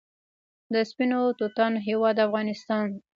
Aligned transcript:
د 0.73 0.75
سپینو 0.89 1.21
توتانو 1.39 1.77
هیواد 1.87 2.17
افغانستان. 2.27 2.87